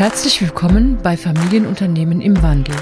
Herzlich 0.00 0.40
willkommen 0.40 0.96
bei 1.02 1.14
Familienunternehmen 1.14 2.22
im 2.22 2.42
Wandel. 2.42 2.74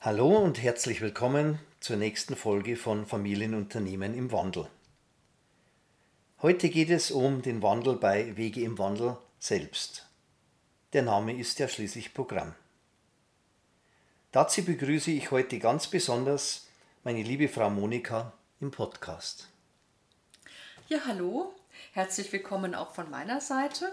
Hallo 0.00 0.36
und 0.36 0.62
herzlich 0.62 1.00
willkommen 1.00 1.58
zur 1.80 1.96
nächsten 1.96 2.36
Folge 2.36 2.76
von 2.76 3.04
Familienunternehmen 3.04 4.14
im 4.14 4.30
Wandel. 4.30 4.68
Heute 6.40 6.68
geht 6.68 6.90
es 6.90 7.10
um 7.10 7.42
den 7.42 7.62
Wandel 7.62 7.96
bei 7.96 8.36
Wege 8.36 8.60
im 8.60 8.78
Wandel 8.78 9.16
selbst. 9.40 10.06
Der 10.92 11.02
Name 11.02 11.36
ist 11.36 11.58
ja 11.58 11.66
schließlich 11.66 12.14
Programm. 12.14 12.54
Dazu 14.30 14.64
begrüße 14.64 15.10
ich 15.10 15.32
heute 15.32 15.58
ganz 15.58 15.88
besonders 15.88 16.68
meine 17.04 17.22
liebe 17.22 17.48
Frau 17.48 17.68
Monika 17.68 18.32
im 18.60 18.70
Podcast. 18.70 19.48
Ja, 20.88 21.00
hallo, 21.04 21.52
herzlich 21.94 22.32
willkommen 22.32 22.76
auch 22.76 22.94
von 22.94 23.10
meiner 23.10 23.40
Seite. 23.40 23.92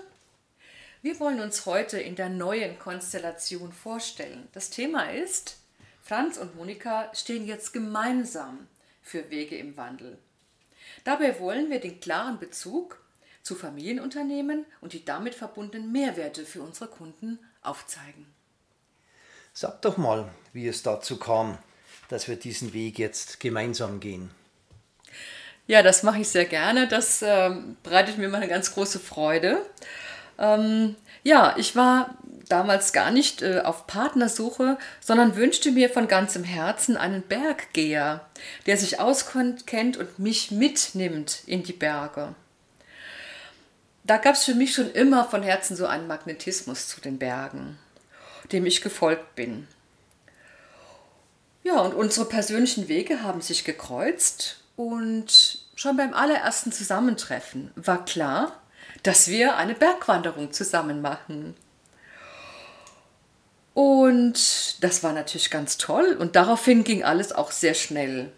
Wir 1.01 1.19
wollen 1.19 1.39
uns 1.39 1.65
heute 1.65 1.99
in 1.99 2.15
der 2.15 2.29
neuen 2.29 2.77
Konstellation 2.77 3.73
vorstellen. 3.73 4.47
Das 4.53 4.69
Thema 4.69 5.11
ist, 5.11 5.57
Franz 6.03 6.37
und 6.37 6.55
Monika 6.55 7.09
stehen 7.15 7.47
jetzt 7.47 7.73
gemeinsam 7.73 8.67
für 9.01 9.31
Wege 9.31 9.57
im 9.57 9.75
Wandel. 9.75 10.19
Dabei 11.03 11.39
wollen 11.39 11.71
wir 11.71 11.79
den 11.79 11.99
klaren 11.99 12.37
Bezug 12.37 13.01
zu 13.41 13.55
Familienunternehmen 13.55 14.67
und 14.81 14.93
die 14.93 15.03
damit 15.03 15.33
verbundenen 15.33 15.91
Mehrwerte 15.91 16.45
für 16.45 16.61
unsere 16.61 16.91
Kunden 16.91 17.39
aufzeigen. 17.63 18.27
Sag 19.53 19.81
doch 19.81 19.97
mal, 19.97 20.29
wie 20.53 20.67
es 20.67 20.83
dazu 20.83 21.17
kam, 21.17 21.57
dass 22.09 22.27
wir 22.27 22.35
diesen 22.35 22.73
Weg 22.73 22.99
jetzt 22.99 23.39
gemeinsam 23.39 23.99
gehen. 23.99 24.29
Ja, 25.67 25.83
das 25.83 26.03
mache 26.03 26.21
ich 26.21 26.27
sehr 26.27 26.45
gerne. 26.45 26.88
Das 26.88 27.21
äh, 27.21 27.51
bereitet 27.83 28.17
mir 28.17 28.27
mal 28.27 28.38
eine 28.38 28.47
ganz 28.47 28.73
große 28.73 28.99
Freude. 28.99 29.63
Ähm, 30.39 30.95
ja, 31.23 31.55
ich 31.57 31.75
war 31.75 32.16
damals 32.47 32.91
gar 32.91 33.11
nicht 33.11 33.43
äh, 33.43 33.61
auf 33.63 33.85
Partnersuche, 33.85 34.77
sondern 34.99 35.35
wünschte 35.35 35.71
mir 35.71 35.89
von 35.89 36.07
ganzem 36.07 36.43
Herzen 36.43 36.97
einen 36.97 37.21
Berggeher, 37.21 38.25
der 38.66 38.77
sich 38.77 38.99
auskennt 38.99 39.97
und 39.97 40.17
mich 40.19 40.49
mitnimmt 40.49 41.44
in 41.45 41.61
die 41.61 41.73
Berge. 41.73 42.33
Da 44.03 44.17
gab 44.17 44.33
es 44.33 44.45
für 44.45 44.55
mich 44.55 44.73
schon 44.73 44.91
immer 44.91 45.25
von 45.25 45.44
Herzen 45.44 45.75
so 45.75 45.85
einen 45.85 46.07
Magnetismus 46.07 46.88
zu 46.88 46.99
den 46.99 47.19
Bergen, 47.19 47.77
dem 48.51 48.66
ich 48.66 48.81
gefolgt 48.81 49.35
bin. 49.35 49.67
Ja, 51.63 51.79
und 51.81 51.93
unsere 51.93 52.25
persönlichen 52.25 52.88
Wege 52.88 53.21
haben 53.21 53.41
sich 53.41 53.65
gekreuzt 53.65 54.61
und 54.75 55.59
schon 55.75 55.97
beim 55.97 56.13
allerersten 56.13 56.71
Zusammentreffen 56.71 57.71
war 57.75 58.05
klar, 58.05 58.61
dass 59.03 59.27
wir 59.27 59.57
eine 59.57 59.75
Bergwanderung 59.75 60.53
zusammen 60.53 61.01
machen. 61.01 61.55
Und 63.73 64.83
das 64.83 65.03
war 65.03 65.13
natürlich 65.13 65.51
ganz 65.51 65.77
toll 65.77 66.17
und 66.19 66.35
daraufhin 66.35 66.83
ging 66.83 67.03
alles 67.03 67.31
auch 67.31 67.51
sehr 67.51 67.73
schnell. 67.73 68.31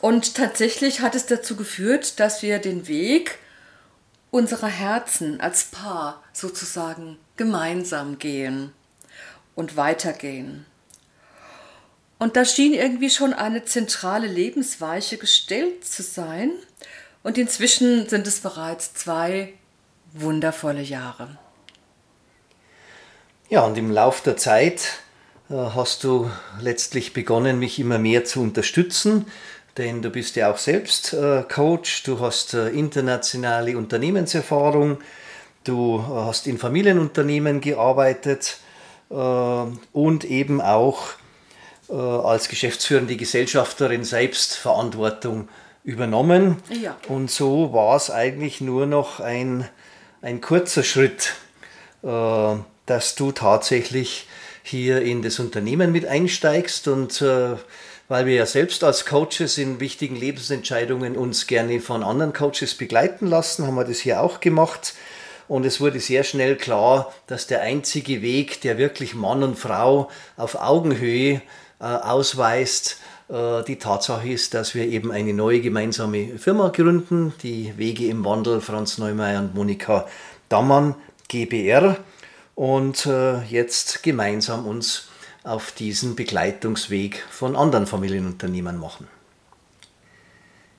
Und 0.00 0.34
tatsächlich 0.34 1.00
hat 1.00 1.14
es 1.14 1.26
dazu 1.26 1.56
geführt, 1.56 2.20
dass 2.20 2.42
wir 2.42 2.58
den 2.58 2.88
Weg 2.88 3.38
unserer 4.30 4.68
Herzen 4.68 5.40
als 5.40 5.64
Paar 5.64 6.22
sozusagen 6.32 7.18
gemeinsam 7.36 8.18
gehen 8.18 8.72
und 9.54 9.76
weitergehen. 9.76 10.66
Und 12.18 12.36
da 12.36 12.44
schien 12.44 12.72
irgendwie 12.72 13.10
schon 13.10 13.32
eine 13.32 13.64
zentrale 13.64 14.26
Lebensweiche 14.26 15.18
gestellt 15.18 15.84
zu 15.84 16.02
sein. 16.02 16.52
Und 17.22 17.38
inzwischen 17.38 18.08
sind 18.08 18.26
es 18.26 18.40
bereits 18.40 18.94
zwei 18.94 19.52
wundervolle 20.12 20.82
Jahre. 20.82 21.38
Ja, 23.50 23.62
und 23.62 23.76
im 23.76 23.90
Lauf 23.90 24.22
der 24.22 24.36
Zeit 24.36 25.00
äh, 25.50 25.54
hast 25.54 26.04
du 26.04 26.30
letztlich 26.60 27.12
begonnen, 27.12 27.58
mich 27.58 27.78
immer 27.78 27.98
mehr 27.98 28.24
zu 28.24 28.40
unterstützen, 28.40 29.26
denn 29.76 30.00
du 30.00 30.10
bist 30.10 30.36
ja 30.36 30.50
auch 30.50 30.58
selbst 30.58 31.12
äh, 31.12 31.42
Coach, 31.42 32.04
du 32.04 32.20
hast 32.20 32.54
äh, 32.54 32.68
internationale 32.70 33.76
Unternehmenserfahrung, 33.76 34.98
du 35.64 36.02
hast 36.06 36.46
in 36.46 36.58
Familienunternehmen 36.58 37.60
gearbeitet 37.60 38.58
und 39.08 40.24
eben 40.24 40.60
auch 40.60 41.10
als 41.92 42.48
geschäftsführende 42.48 43.16
Gesellschafterin 43.16 44.04
selbst 44.04 44.54
Verantwortung 44.54 45.48
übernommen. 45.84 46.56
Ja. 46.70 46.96
Und 47.08 47.30
so 47.30 47.72
war 47.72 47.96
es 47.96 48.10
eigentlich 48.10 48.60
nur 48.60 48.86
noch 48.86 49.20
ein, 49.20 49.68
ein 50.22 50.40
kurzer 50.40 50.82
Schritt, 50.82 51.34
äh, 52.02 52.56
dass 52.86 53.14
du 53.14 53.32
tatsächlich 53.32 54.26
hier 54.62 55.02
in 55.02 55.22
das 55.22 55.38
Unternehmen 55.38 55.92
mit 55.92 56.06
einsteigst 56.06 56.88
und 56.88 57.20
äh, 57.20 57.56
weil 58.08 58.26
wir 58.26 58.34
ja 58.34 58.46
selbst 58.46 58.84
als 58.84 59.06
Coaches 59.06 59.56
in 59.58 59.80
wichtigen 59.80 60.16
Lebensentscheidungen 60.16 61.16
uns 61.16 61.46
gerne 61.46 61.80
von 61.80 62.02
anderen 62.02 62.32
Coaches 62.32 62.74
begleiten 62.74 63.26
lassen, 63.26 63.66
haben 63.66 63.76
wir 63.76 63.84
das 63.84 63.98
hier 63.98 64.20
auch 64.20 64.40
gemacht. 64.40 64.94
Und 65.48 65.66
es 65.66 65.80
wurde 65.80 66.00
sehr 66.00 66.24
schnell 66.24 66.56
klar, 66.56 67.12
dass 67.26 67.46
der 67.46 67.60
einzige 67.60 68.22
Weg, 68.22 68.60
der 68.62 68.78
wirklich 68.78 69.14
Mann 69.14 69.42
und 69.42 69.58
Frau 69.58 70.10
auf 70.36 70.54
Augenhöhe 70.54 71.34
äh, 71.34 71.42
ausweist. 71.84 72.98
Äh, 73.28 73.62
die 73.64 73.76
Tatsache 73.76 74.28
ist, 74.28 74.54
dass 74.54 74.74
wir 74.74 74.86
eben 74.86 75.12
eine 75.12 75.32
neue 75.32 75.60
gemeinsame 75.60 76.38
Firma 76.38 76.68
gründen, 76.68 77.32
die 77.42 77.76
Wege 77.76 78.06
im 78.06 78.24
Wandel, 78.24 78.60
Franz 78.60 78.98
Neumeier 78.98 79.40
und 79.40 79.54
Monika 79.54 80.06
Dammann 80.48 80.94
GBR 81.28 81.96
und 82.54 83.06
äh, 83.06 83.42
jetzt 83.44 84.02
gemeinsam 84.02 84.66
uns 84.66 85.08
auf 85.42 85.72
diesen 85.72 86.16
Begleitungsweg 86.16 87.24
von 87.30 87.56
anderen 87.56 87.86
Familienunternehmen 87.86 88.78
machen. 88.78 89.08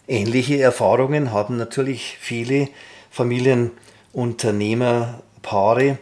Ähnliche 0.08 0.62
Erfahrungen 0.62 1.32
haben 1.32 1.58
natürlich 1.58 2.18
viele 2.20 2.70
Familienunternehmerpaare 3.10 5.84
äh, 5.84 5.98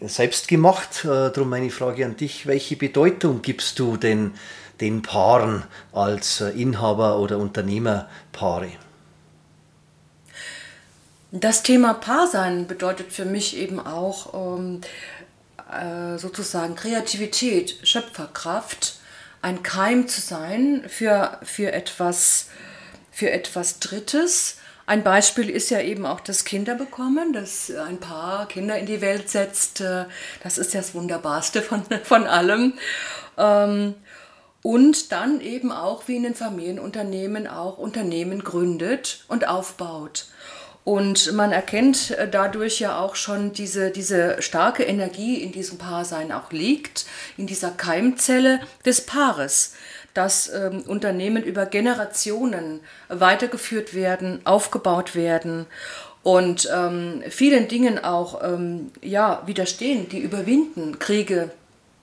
selbst 0.00 0.48
gemacht. 0.48 1.04
Äh, 1.04 1.30
darum 1.30 1.50
meine 1.50 1.70
Frage 1.70 2.04
an 2.04 2.16
dich, 2.16 2.46
welche 2.46 2.76
Bedeutung 2.76 3.42
gibst 3.42 3.78
du 3.78 3.96
denn 3.96 4.32
den 4.80 5.02
Paaren 5.02 5.64
als 5.92 6.40
äh, 6.40 6.48
Inhaber 6.50 7.18
oder 7.18 7.38
Unternehmerpaare? 7.38 8.72
Das 11.30 11.62
Thema 11.62 11.94
Paarsein 11.94 12.66
bedeutet 12.66 13.12
für 13.12 13.24
mich 13.24 13.56
eben 13.56 13.80
auch 13.80 14.34
ähm, 14.58 14.80
äh, 15.70 16.18
sozusagen 16.18 16.74
Kreativität, 16.74 17.78
Schöpferkraft, 17.82 18.98
ein 19.40 19.62
Keim 19.62 20.08
zu 20.08 20.20
sein 20.20 20.84
für, 20.88 21.38
für, 21.42 21.72
etwas, 21.72 22.48
für 23.10 23.30
etwas 23.30 23.78
Drittes, 23.78 24.58
ein 24.92 25.02
Beispiel 25.02 25.48
ist 25.48 25.70
ja 25.70 25.80
eben 25.80 26.04
auch 26.04 26.20
das 26.20 26.44
Kinderbekommen, 26.44 27.32
dass 27.32 27.70
ein 27.70 27.96
Paar 27.96 28.46
Kinder 28.46 28.76
in 28.76 28.84
die 28.84 29.00
Welt 29.00 29.30
setzt. 29.30 29.80
Äh, 29.80 30.04
das 30.42 30.58
ist 30.58 30.74
das 30.74 30.94
Wunderbarste 30.94 31.62
von, 31.62 31.82
von 32.04 32.26
allem. 32.26 32.74
Ähm, 33.38 33.94
und 34.60 35.10
dann 35.10 35.40
eben 35.40 35.72
auch 35.72 36.08
wie 36.08 36.16
in 36.16 36.24
den 36.24 36.34
Familienunternehmen 36.34 37.46
auch 37.46 37.78
Unternehmen 37.78 38.44
gründet 38.44 39.24
und 39.28 39.48
aufbaut. 39.48 40.26
Und 40.84 41.32
man 41.32 41.52
erkennt 41.52 42.10
äh, 42.10 42.28
dadurch 42.28 42.78
ja 42.78 42.98
auch 42.98 43.14
schon 43.16 43.54
diese, 43.54 43.92
diese 43.92 44.42
starke 44.42 44.82
Energie 44.82 45.36
in 45.36 45.52
diesem 45.52 45.78
Paarsein 45.78 46.32
auch 46.32 46.52
liegt, 46.52 47.06
in 47.38 47.46
dieser 47.46 47.70
Keimzelle 47.70 48.60
des 48.84 49.06
Paares 49.06 49.72
dass 50.14 50.48
ähm, 50.52 50.82
Unternehmen 50.86 51.42
über 51.42 51.66
Generationen 51.66 52.80
weitergeführt 53.08 53.94
werden, 53.94 54.40
aufgebaut 54.44 55.14
werden 55.14 55.66
und 56.22 56.68
ähm, 56.72 57.22
vielen 57.28 57.68
Dingen 57.68 58.02
auch 58.02 58.42
ähm, 58.44 58.92
ja, 59.02 59.42
widerstehen, 59.46 60.08
die 60.08 60.20
überwinden, 60.20 60.98
Kriege, 60.98 61.50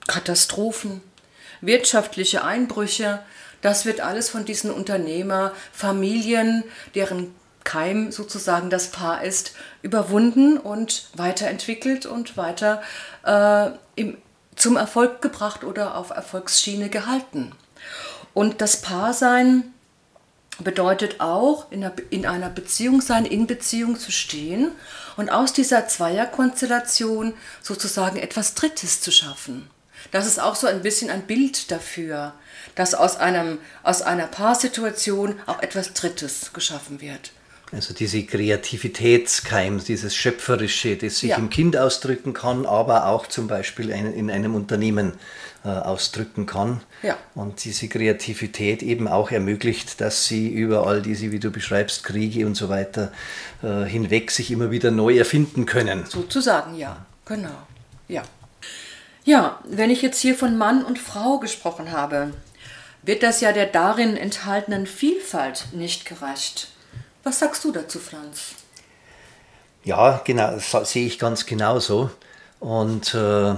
Katastrophen, 0.06 1.00
wirtschaftliche 1.60 2.44
Einbrüche. 2.44 3.20
Das 3.62 3.86
wird 3.86 4.00
alles 4.00 4.28
von 4.28 4.44
diesen 4.44 4.70
Unternehmer, 4.70 5.52
Familien, 5.72 6.64
deren 6.94 7.34
Keim 7.64 8.10
sozusagen 8.10 8.68
das 8.70 8.88
Paar 8.88 9.22
ist, 9.22 9.54
überwunden 9.82 10.58
und 10.58 11.08
weiterentwickelt 11.14 12.04
und 12.06 12.36
weiter 12.36 12.82
äh, 13.24 13.70
im, 13.96 14.16
zum 14.54 14.76
Erfolg 14.76 15.22
gebracht 15.22 15.64
oder 15.64 15.96
auf 15.96 16.10
Erfolgsschiene 16.10 16.90
gehalten. 16.90 17.52
Und 18.34 18.60
das 18.60 18.80
Paarsein 18.80 19.64
bedeutet 20.58 21.20
auch, 21.20 21.70
in 21.70 21.84
einer, 21.84 21.94
in 22.10 22.26
einer 22.26 22.50
Beziehung 22.50 23.00
sein, 23.00 23.24
in 23.24 23.46
Beziehung 23.46 23.98
zu 23.98 24.12
stehen 24.12 24.72
und 25.16 25.30
aus 25.30 25.52
dieser 25.52 25.88
Zweierkonstellation 25.88 27.34
sozusagen 27.62 28.18
etwas 28.18 28.54
Drittes 28.54 29.00
zu 29.00 29.10
schaffen. 29.10 29.68
Das 30.12 30.26
ist 30.26 30.40
auch 30.40 30.54
so 30.54 30.66
ein 30.66 30.82
bisschen 30.82 31.10
ein 31.10 31.22
Bild 31.22 31.70
dafür, 31.70 32.32
dass 32.74 32.94
aus, 32.94 33.16
einem, 33.16 33.58
aus 33.82 34.02
einer 34.02 34.26
Paarsituation 34.26 35.38
auch 35.46 35.62
etwas 35.62 35.92
Drittes 35.92 36.52
geschaffen 36.52 37.00
wird. 37.00 37.32
Also 37.72 37.94
diese 37.94 38.24
Kreativitätskeim, 38.24 39.82
dieses 39.84 40.16
Schöpferische, 40.16 40.96
das 40.96 41.18
sich 41.18 41.30
ja. 41.30 41.36
im 41.36 41.50
Kind 41.50 41.76
ausdrücken 41.76 42.32
kann, 42.32 42.66
aber 42.66 43.06
auch 43.06 43.28
zum 43.28 43.46
Beispiel 43.46 43.90
in 43.90 44.28
einem 44.28 44.56
Unternehmen 44.56 45.12
äh, 45.64 45.68
ausdrücken 45.68 46.46
kann. 46.46 46.80
Ja. 47.02 47.16
Und 47.34 47.64
diese 47.64 47.88
Kreativität 47.88 48.82
eben 48.82 49.08
auch 49.08 49.30
ermöglicht, 49.30 50.00
dass 50.00 50.24
sie 50.24 50.48
über 50.48 50.86
all 50.86 51.02
diese, 51.02 51.32
wie 51.32 51.38
du 51.38 51.50
beschreibst, 51.50 52.02
Kriege 52.04 52.46
und 52.46 52.54
so 52.54 52.68
weiter 52.68 53.12
äh, 53.62 53.84
hinweg 53.84 54.30
sich 54.30 54.50
immer 54.50 54.70
wieder 54.70 54.90
neu 54.90 55.18
erfinden 55.18 55.66
können. 55.66 56.06
Sozusagen, 56.06 56.76
ja, 56.76 57.04
genau. 57.24 57.50
Ja. 58.08 58.22
Ja, 59.24 59.60
wenn 59.68 59.90
ich 59.90 60.02
jetzt 60.02 60.20
hier 60.20 60.34
von 60.34 60.56
Mann 60.56 60.84
und 60.84 60.98
Frau 60.98 61.38
gesprochen 61.38 61.92
habe, 61.92 62.32
wird 63.02 63.22
das 63.22 63.40
ja 63.40 63.52
der 63.52 63.66
darin 63.66 64.16
enthaltenen 64.16 64.86
Vielfalt 64.86 65.68
nicht 65.72 66.06
gerecht. 66.06 66.68
Was 67.22 67.38
sagst 67.38 67.64
du 67.64 67.72
dazu, 67.72 67.98
Franz? 67.98 68.54
Ja, 69.84 70.20
genau, 70.24 70.52
das 70.52 70.90
sehe 70.90 71.06
ich 71.06 71.18
ganz 71.18 71.46
genauso. 71.46 72.10
Und 72.60 73.14
äh, 73.14 73.54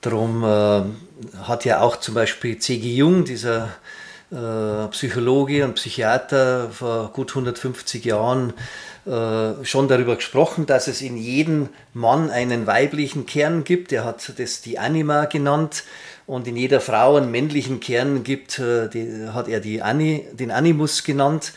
darum 0.00 0.44
äh, 0.44 0.82
hat 1.42 1.64
ja 1.64 1.80
auch 1.80 1.96
zum 1.96 2.14
Beispiel 2.14 2.58
C.G. 2.58 2.94
Jung, 2.94 3.24
dieser 3.24 3.70
äh, 4.30 4.88
Psychologe 4.88 5.64
und 5.64 5.74
Psychiater 5.74 6.70
vor 6.70 7.12
gut 7.12 7.30
150 7.30 8.04
Jahren, 8.04 8.52
äh, 9.06 9.64
schon 9.64 9.88
darüber 9.88 10.16
gesprochen, 10.16 10.66
dass 10.66 10.88
es 10.88 11.00
in 11.00 11.16
jedem 11.16 11.68
Mann 11.94 12.30
einen 12.30 12.66
weiblichen 12.66 13.24
Kern 13.26 13.64
gibt. 13.64 13.92
Er 13.92 14.04
hat 14.04 14.32
das 14.38 14.62
die 14.62 14.78
Anima 14.78 15.26
genannt 15.26 15.84
und 16.26 16.48
in 16.48 16.56
jeder 16.56 16.80
Frau 16.80 17.16
einen 17.16 17.30
männlichen 17.30 17.78
Kern 17.78 18.24
gibt, 18.24 18.58
äh, 18.58 18.88
die, 18.88 19.28
hat 19.32 19.48
er 19.48 19.60
die 19.60 19.80
Ani, 19.80 20.26
den 20.32 20.50
Animus 20.50 21.04
genannt. 21.04 21.52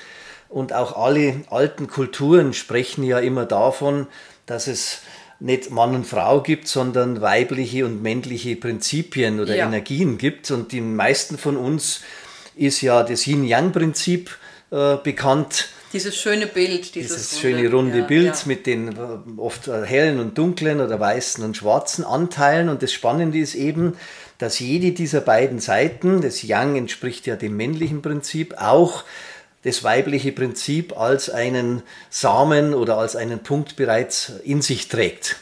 Und 0.48 0.74
auch 0.74 0.96
alle 0.96 1.42
alten 1.50 1.88
Kulturen 1.88 2.54
sprechen 2.54 3.04
ja 3.04 3.20
immer 3.20 3.46
davon, 3.46 4.08
dass 4.46 4.68
es 4.68 5.02
nicht 5.40 5.72
Mann 5.72 5.96
und 5.96 6.06
Frau 6.06 6.42
gibt, 6.42 6.68
sondern 6.68 7.22
weibliche 7.22 7.86
und 7.86 8.02
männliche 8.02 8.56
Prinzipien 8.56 9.40
oder 9.40 9.56
ja. 9.56 9.66
Energien 9.66 10.18
gibt. 10.18 10.52
Und 10.52 10.72
den 10.72 10.96
meisten 10.96 11.38
von 11.38 11.58
uns 11.58 12.02
ist 12.56 12.82
ja 12.82 13.04
das 13.04 13.26
Yin-Yang-Prinzip 13.26 14.38
äh, 14.72 14.98
bekannt. 14.98 15.70
Dieses 15.94 16.16
schöne 16.16 16.46
Bild, 16.46 16.94
dieses, 16.94 17.16
dieses 17.16 17.40
schöne 17.40 17.72
runde 17.72 18.00
ja, 18.00 18.06
Bild 18.06 18.36
ja. 18.36 18.42
mit 18.46 18.68
den 18.68 18.90
äh, 18.90 18.94
oft 19.38 19.68
äh, 19.68 19.86
hellen 19.86 20.20
und 20.20 20.38
dunklen 20.38 20.82
oder 20.82 21.00
weißen 21.00 21.44
und 21.44 21.58
schwarzen 21.58 22.04
Anteilen. 22.04 22.70
Und 22.70 22.84
das 22.84 22.92
Spannende 22.92 23.40
ist 23.40 23.56
eben, 23.56 23.96
dass 24.38 24.60
jede 24.60 24.92
dieser 24.92 25.22
beiden 25.22 25.60
Seiten, 25.60 26.22
das 26.22 26.44
Yang 26.44 26.76
entspricht 26.76 27.28
ja 27.28 27.36
dem 27.36 27.58
männlichen 27.58 28.02
Prinzip, 28.02 28.56
auch 28.58 29.04
das 29.64 29.84
weibliche 29.84 30.32
Prinzip 30.32 30.98
als 30.98 31.30
einen 31.30 31.84
Samen 32.10 32.74
oder 32.74 32.98
als 32.98 33.16
einen 33.16 33.40
Punkt 33.40 33.76
bereits 33.76 34.34
in 34.44 34.62
sich 34.62 34.88
trägt. 34.88 35.38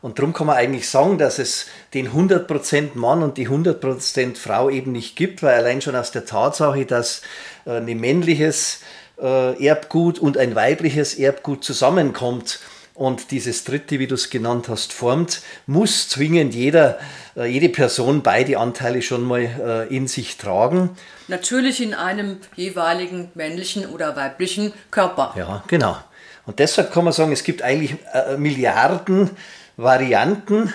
Und 0.00 0.18
darum 0.18 0.32
kann 0.32 0.48
man 0.48 0.56
eigentlich 0.56 0.88
sagen, 0.88 1.16
dass 1.16 1.38
es 1.38 1.66
den 1.94 2.10
100% 2.10 2.90
Mann 2.94 3.22
und 3.22 3.38
die 3.38 3.48
100% 3.48 4.36
Frau 4.36 4.68
eben 4.68 4.90
nicht 4.90 5.14
gibt, 5.14 5.42
weil 5.44 5.54
allein 5.54 5.80
schon 5.80 5.94
aus 5.94 6.10
der 6.10 6.24
Tatsache, 6.24 6.84
dass 6.86 7.22
äh, 7.66 7.76
ein 7.76 8.00
männliches 8.00 8.80
äh, 9.20 9.64
Erbgut 9.64 10.18
und 10.18 10.36
ein 10.36 10.56
weibliches 10.56 11.14
Erbgut 11.14 11.62
zusammenkommt 11.62 12.58
und 12.94 13.30
dieses 13.30 13.64
dritte, 13.64 13.98
wie 13.98 14.06
du 14.06 14.14
es 14.14 14.30
genannt 14.30 14.68
hast, 14.68 14.92
formt, 14.92 15.42
muss 15.66 16.08
zwingend 16.08 16.54
jeder, 16.54 16.98
äh, 17.36 17.46
jede 17.46 17.68
Person 17.68 18.22
beide 18.22 18.58
Anteile 18.58 19.02
schon 19.02 19.22
mal 19.24 19.86
in 19.90 20.06
sich 20.08 20.36
tragen. 20.36 20.90
Natürlich 21.28 21.82
in 21.82 21.94
einem 21.94 22.38
jeweiligen 22.56 23.30
männlichen 23.34 23.86
oder 23.86 24.16
weiblichen 24.16 24.72
Körper. 24.90 25.34
Ja, 25.36 25.64
genau. 25.66 25.96
Und 26.46 26.58
deshalb 26.58 26.92
kann 26.92 27.04
man 27.04 27.12
sagen, 27.12 27.32
es 27.32 27.44
gibt 27.44 27.62
eigentlich 27.62 27.96
äh, 28.12 28.36
Milliarden 28.36 29.30
Varianten 29.76 30.72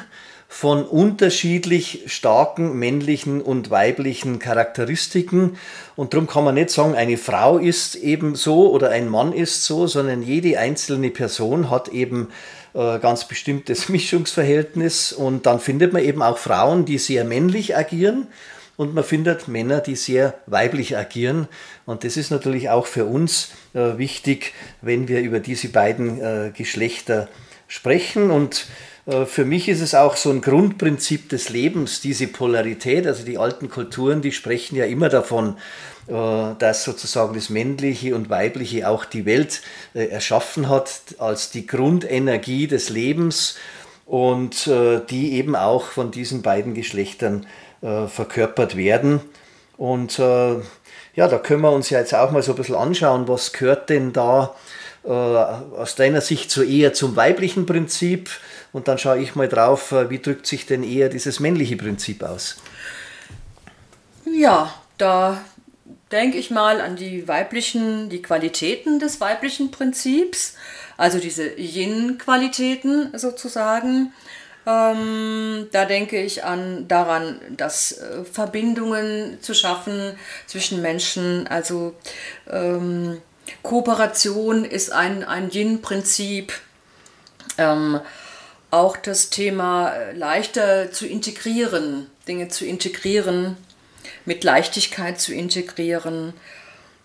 von 0.48 0.86
unterschiedlich 0.86 2.04
starken 2.08 2.80
männlichen 2.80 3.42
und 3.42 3.70
weiblichen 3.70 4.40
Charakteristiken. 4.40 5.58
Und 5.96 6.14
darum 6.14 6.28
kann 6.28 6.44
man 6.44 6.56
nicht 6.56 6.70
sagen, 6.70 6.96
eine 6.96 7.18
Frau 7.18 7.58
ist 7.58 7.96
eben 7.96 8.36
so 8.36 8.72
oder 8.72 8.90
ein 8.90 9.10
Mann 9.10 9.34
ist 9.34 9.64
so, 9.64 9.88
sondern 9.88 10.24
jede 10.24 10.58
einzelne 10.58 11.10
Person 11.10 11.70
hat 11.70 11.90
eben 11.90 12.30
äh, 12.74 13.00
ganz 13.00 13.28
bestimmtes 13.28 13.90
Mischungsverhältnis. 13.90 15.12
Und 15.12 15.46
dann 15.46 15.60
findet 15.60 15.94
man 15.94 16.04
eben 16.04 16.22
auch 16.22 16.38
Frauen, 16.38 16.86
die 16.86 16.98
sehr 16.98 17.26
männlich 17.26 17.76
agieren 17.76 18.28
und 18.78 18.94
man 18.94 19.04
findet 19.04 19.48
Männer, 19.48 19.82
die 19.82 19.96
sehr 19.96 20.36
weiblich 20.46 20.96
agieren. 20.96 21.48
Und 21.86 22.04
das 22.04 22.16
ist 22.16 22.30
natürlich 22.30 22.70
auch 22.70 22.86
für 22.86 23.06
uns 23.06 23.50
äh, 23.74 23.98
wichtig, 23.98 24.54
wenn 24.82 25.08
wir 25.08 25.22
über 25.22 25.40
diese 25.40 25.70
beiden 25.70 26.22
äh, 26.22 26.52
Geschlechter 26.56 27.28
sprechen. 27.68 28.30
Und 28.30 28.68
für 29.26 29.46
mich 29.46 29.70
ist 29.70 29.82
es 29.82 29.96
auch 29.96 30.18
so 30.18 30.30
ein 30.30 30.42
Grundprinzip 30.42 31.30
des 31.30 31.50
Lebens, 31.50 32.02
diese 32.02 32.28
Polarität. 32.28 33.08
Also 33.08 33.24
die 33.24 33.38
alten 33.38 33.70
Kulturen, 33.70 34.22
die 34.22 34.34
sprechen 34.34 34.76
ja 34.76 34.86
immer 34.86 35.10
davon, 35.10 35.58
äh, 36.08 36.14
dass 36.60 36.84
sozusagen 36.84 37.34
das 37.34 37.50
Männliche 37.50 38.16
und 38.16 38.30
Weibliche 38.30 38.88
auch 38.88 39.06
die 39.06 39.26
Welt 39.26 39.62
äh, 39.94 40.08
erschaffen 40.08 40.70
hat 40.70 41.02
als 41.20 41.52
die 41.52 41.68
Grundenergie 41.68 42.68
des 42.68 42.90
Lebens 42.90 43.56
und 44.06 44.68
die 44.68 45.34
eben 45.34 45.58
auch 45.58 45.88
von 45.88 46.12
diesen 46.12 46.42
beiden 46.42 46.74
Geschlechtern 46.74 47.46
äh, 47.82 48.08
verkörpert 48.08 48.76
werden. 48.76 49.20
Und 49.78 50.18
äh, 50.18 50.56
ja, 51.14 51.28
da 51.28 51.38
können 51.38 51.62
wir 51.62 51.72
uns 51.72 51.90
ja 51.90 52.00
jetzt 52.00 52.16
auch 52.16 52.32
mal 52.32 52.42
so 52.42 52.54
ein 52.54 52.58
bisschen 52.58 52.76
anschauen, 52.76 53.28
was 53.28 53.54
gehört 53.54 53.90
denn 53.90 54.14
da 54.14 54.56
äh, 55.04 55.10
aus 55.10 55.96
deiner 55.96 56.22
Sicht 56.22 56.50
so 56.50 56.64
eher 56.64 56.94
zum 56.94 57.16
weiblichen 57.16 57.66
Prinzip? 57.66 58.30
Und 58.74 58.88
dann 58.88 58.98
schaue 58.98 59.20
ich 59.20 59.36
mal 59.36 59.48
drauf, 59.48 59.92
äh, 59.92 60.10
wie 60.10 60.20
drückt 60.20 60.46
sich 60.46 60.66
denn 60.66 60.84
eher 60.84 61.10
dieses 61.10 61.40
männliche 61.40 61.78
Prinzip 61.78 62.24
aus? 62.24 62.58
Ja, 64.26 64.74
da 64.98 65.42
denke 66.12 66.38
ich 66.38 66.52
mal 66.52 66.82
an 66.82 66.96
die 66.96 67.28
weiblichen, 67.28 68.10
die 68.10 68.22
Qualitäten 68.22 69.00
des 69.00 69.20
weiblichen 69.20 69.72
Prinzips, 69.72 70.56
also 70.96 71.20
diese 71.20 71.58
Yin-Qualitäten 71.58 73.18
sozusagen. 73.18 74.14
Ähm, 74.66 75.68
da 75.72 75.86
denke 75.86 76.22
ich 76.22 76.44
an 76.44 76.88
daran, 76.88 77.40
dass 77.56 77.94
äh, 77.94 78.26
Verbindungen 78.26 79.38
zu 79.42 79.54
schaffen 79.54 80.18
zwischen 80.46 80.82
Menschen, 80.82 81.48
also 81.48 81.96
ähm, 82.50 83.22
Kooperation 83.64 84.66
ist 84.66 84.92
ein, 84.92 85.24
ein 85.24 85.50
Yin-Prinzip. 85.50 86.52
Ähm, 87.58 88.02
auch 88.72 88.98
das 88.98 89.30
Thema 89.30 89.90
äh, 89.90 90.14
leichter 90.14 90.92
zu 90.92 91.08
integrieren, 91.08 92.08
Dinge 92.28 92.50
zu 92.50 92.66
integrieren, 92.66 93.58
mit 94.26 94.44
Leichtigkeit 94.44 95.20
zu 95.20 95.34
integrieren. 95.34 96.34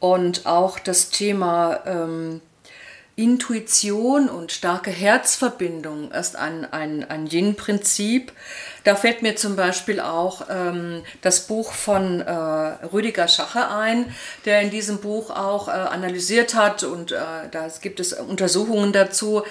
Und 0.00 0.46
auch 0.46 0.80
das 0.80 1.10
Thema 1.10 1.80
ähm, 1.86 2.40
Intuition 3.14 4.30
und 4.30 4.52
starke 4.52 4.90
Herzverbindung 4.90 6.10
ist 6.12 6.34
ein, 6.34 6.64
ein, 6.72 7.04
ein 7.08 7.26
Yin-Prinzip. 7.26 8.32
Da 8.84 8.96
fällt 8.96 9.20
mir 9.20 9.36
zum 9.36 9.54
Beispiel 9.54 10.00
auch 10.00 10.46
ähm, 10.48 11.02
das 11.20 11.46
Buch 11.46 11.72
von 11.72 12.22
äh, 12.22 12.32
Rüdiger 12.32 13.28
Schache 13.28 13.68
ein, 13.68 14.14
der 14.46 14.62
in 14.62 14.70
diesem 14.70 14.98
Buch 14.98 15.28
auch 15.28 15.68
äh, 15.68 15.72
analysiert 15.72 16.54
hat 16.54 16.84
und 16.84 17.12
äh, 17.12 17.18
da 17.50 17.68
gibt 17.82 18.00
es 18.00 18.14
Untersuchungen 18.14 18.94
dazu. 18.94 19.42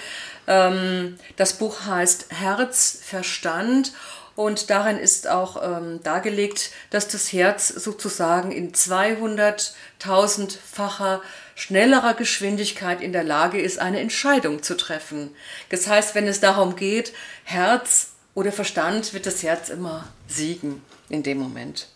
Ähm, 0.47 1.19
das 1.35 1.53
Buch 1.53 1.85
heißt 1.85 2.29
Herz, 2.29 2.99
Verstand 3.03 3.93
und 4.35 4.71
darin 4.71 4.97
ist 4.97 5.27
auch 5.27 5.61
ähm, 5.61 6.01
dargelegt, 6.03 6.71
dass 6.89 7.07
das 7.07 7.31
Herz 7.31 7.67
sozusagen 7.67 8.51
in 8.51 8.73
200.000-facher 8.73 11.21
schnellerer 11.61 12.15
Geschwindigkeit 12.15 13.01
in 13.01 13.13
der 13.13 13.23
Lage 13.23 13.61
ist, 13.61 13.77
eine 13.77 13.99
Entscheidung 13.99 14.63
zu 14.63 14.75
treffen. 14.75 15.29
Das 15.69 15.87
heißt, 15.87 16.15
wenn 16.15 16.27
es 16.27 16.39
darum 16.39 16.75
geht, 16.75 17.13
Herz 17.43 18.13
oder 18.33 18.51
Verstand, 18.51 19.13
wird 19.13 19.27
das 19.27 19.43
Herz 19.43 19.69
immer 19.69 20.07
siegen 20.27 20.81
in 21.09 21.21
dem 21.21 21.37
Moment. 21.37 21.87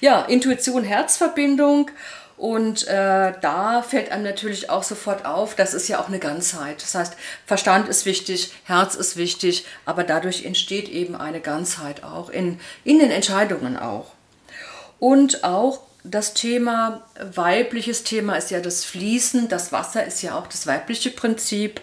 Ja, 0.00 0.22
Intuition, 0.22 0.82
Herzverbindung. 0.82 1.90
Und 2.38 2.88
äh, 2.88 3.34
da 3.38 3.82
fällt 3.82 4.10
einem 4.10 4.24
natürlich 4.24 4.70
auch 4.70 4.82
sofort 4.82 5.26
auf, 5.26 5.54
das 5.56 5.74
ist 5.74 5.88
ja 5.88 6.00
auch 6.00 6.08
eine 6.08 6.18
Ganzheit. 6.18 6.80
Das 6.80 6.94
heißt, 6.94 7.14
Verstand 7.44 7.90
ist 7.90 8.06
wichtig, 8.06 8.52
Herz 8.64 8.94
ist 8.94 9.18
wichtig, 9.18 9.66
aber 9.84 10.04
dadurch 10.04 10.46
entsteht 10.46 10.88
eben 10.88 11.14
eine 11.14 11.40
Ganzheit 11.40 12.02
auch 12.02 12.30
in, 12.30 12.58
in 12.82 12.98
den 12.98 13.10
Entscheidungen 13.10 13.76
auch. 13.76 14.12
Und 14.98 15.44
auch 15.44 15.82
das 16.04 16.34
Thema, 16.34 17.02
weibliches 17.20 18.02
Thema 18.02 18.36
ist 18.36 18.50
ja 18.50 18.60
das 18.60 18.84
Fließen, 18.84 19.48
das 19.48 19.72
Wasser 19.72 20.04
ist 20.04 20.22
ja 20.22 20.36
auch 20.36 20.46
das 20.46 20.66
weibliche 20.66 21.10
Prinzip. 21.10 21.80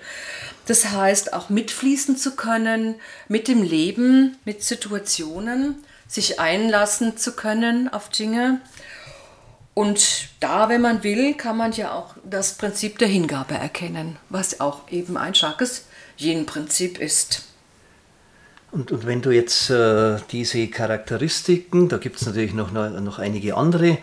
Das 0.65 0.91
heißt, 0.91 1.33
auch 1.33 1.49
mitfließen 1.49 2.17
zu 2.17 2.35
können 2.35 2.95
mit 3.27 3.47
dem 3.47 3.63
Leben, 3.63 4.37
mit 4.45 4.63
Situationen, 4.63 5.83
sich 6.07 6.39
einlassen 6.39 7.17
zu 7.17 7.35
können 7.35 7.87
auf 7.87 8.09
Dinge. 8.09 8.61
Und 9.73 10.27
da, 10.39 10.67
wenn 10.67 10.81
man 10.81 11.03
will, 11.03 11.35
kann 11.35 11.55
man 11.55 11.71
ja 11.71 11.93
auch 11.93 12.15
das 12.23 12.53
Prinzip 12.53 12.97
der 12.97 13.07
Hingabe 13.07 13.53
erkennen, 13.53 14.17
was 14.29 14.59
auch 14.59 14.91
eben 14.91 15.17
ein 15.17 15.35
starkes 15.35 15.85
Yin-Prinzip 16.17 16.99
ist. 16.99 17.48
Und, 18.71 18.91
und 18.91 19.07
wenn 19.07 19.21
du 19.21 19.31
jetzt 19.31 19.71
äh, 19.71 20.17
diese 20.31 20.67
Charakteristiken, 20.67 21.89
da 21.89 21.97
gibt 21.97 22.17
es 22.17 22.27
natürlich 22.27 22.53
noch, 22.53 22.71
noch 22.71 23.17
einige 23.17 23.57
andere, 23.57 23.97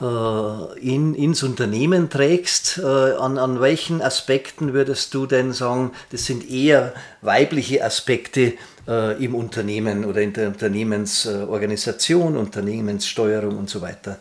äh, 0.00 0.78
in, 0.80 1.16
ins 1.16 1.42
Unternehmen 1.42 2.08
trägst, 2.08 2.78
äh, 2.78 2.86
an, 2.86 3.36
an 3.36 3.60
welchen 3.60 4.00
Aspekten 4.00 4.74
würdest 4.74 5.12
du 5.14 5.26
denn 5.26 5.52
sagen, 5.52 5.90
das 6.12 6.24
sind 6.24 6.48
eher 6.48 6.94
weibliche 7.20 7.84
Aspekte 7.84 8.52
äh, 8.86 9.24
im 9.24 9.34
Unternehmen 9.34 10.04
oder 10.04 10.20
in 10.20 10.32
der 10.32 10.48
Unternehmensorganisation, 10.48 12.36
Unternehmenssteuerung 12.36 13.58
und 13.58 13.70
so 13.70 13.80
weiter? 13.80 14.18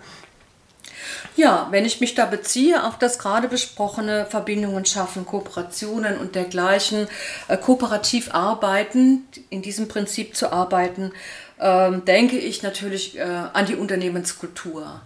Ja, 1.35 1.67
wenn 1.71 1.85
ich 1.85 2.01
mich 2.01 2.15
da 2.15 2.25
beziehe 2.25 2.83
auf 2.83 2.97
das 2.97 3.19
gerade 3.19 3.47
besprochene 3.47 4.25
Verbindungen 4.25 4.85
schaffen, 4.85 5.25
Kooperationen 5.25 6.17
und 6.17 6.35
dergleichen, 6.35 7.07
äh, 7.47 7.57
kooperativ 7.57 8.33
arbeiten, 8.33 9.27
in 9.49 9.61
diesem 9.61 9.87
Prinzip 9.87 10.35
zu 10.35 10.51
arbeiten, 10.51 11.11
äh, 11.59 11.91
denke 11.91 12.37
ich 12.37 12.63
natürlich 12.63 13.17
äh, 13.17 13.21
an 13.21 13.65
die 13.65 13.75
Unternehmenskultur. 13.75 15.01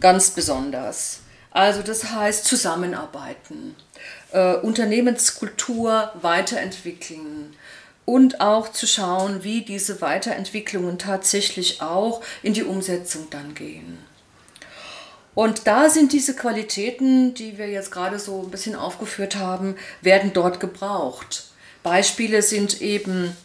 Ganz 0.00 0.30
besonders. 0.30 1.20
Also 1.50 1.82
das 1.82 2.10
heißt 2.10 2.44
zusammenarbeiten, 2.44 3.74
äh, 4.32 4.56
Unternehmenskultur 4.56 6.12
weiterentwickeln 6.20 7.56
und 8.04 8.40
auch 8.40 8.70
zu 8.70 8.86
schauen, 8.86 9.42
wie 9.42 9.62
diese 9.62 10.00
Weiterentwicklungen 10.00 10.98
tatsächlich 10.98 11.80
auch 11.80 12.22
in 12.42 12.52
die 12.52 12.64
Umsetzung 12.64 13.28
dann 13.30 13.54
gehen. 13.54 13.98
Und 15.36 15.66
da 15.66 15.90
sind 15.90 16.14
diese 16.14 16.34
Qualitäten, 16.34 17.34
die 17.34 17.58
wir 17.58 17.68
jetzt 17.68 17.90
gerade 17.90 18.18
so 18.18 18.40
ein 18.40 18.50
bisschen 18.50 18.74
aufgeführt 18.74 19.36
haben, 19.36 19.76
werden 20.00 20.32
dort 20.32 20.60
gebraucht. 20.60 21.44
Beispiele 21.82 22.40
sind 22.40 22.80
eben 22.80 23.36